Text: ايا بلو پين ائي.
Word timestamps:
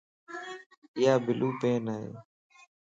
ايا 0.97 1.13
بلو 1.23 1.49
پين 1.59 1.85
ائي. 1.95 2.09